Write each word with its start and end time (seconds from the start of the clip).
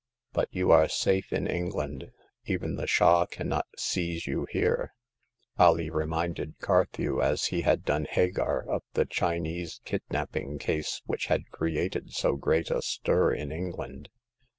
But 0.33 0.47
you 0.51 0.71
are 0.71 0.89
safe 0.89 1.31
in 1.31 1.45
England. 1.45 2.11
Even 2.45 2.73
the 2.75 2.87
Shah 2.87 3.27
cannot 3.27 3.67
seize 3.77 4.25
you 4.25 4.47
here." 4.49 4.95
Alee 5.59 5.91
reminded 5.91 6.57
Carthew, 6.57 7.21
as 7.21 7.45
he 7.53 7.61
had 7.61 7.85
done 7.85 8.05
Hagar, 8.09 8.67
of 8.67 8.81
the 8.93 9.05
Chinese 9.05 9.79
kidnapping 9.85 10.57
case 10.57 11.03
which 11.05 11.27
had 11.27 11.51
created 11.51 12.13
so 12.13 12.35
great 12.35 12.71
a 12.71 12.81
stir 12.81 13.31
in 13.33 13.51
England. 13.51 14.09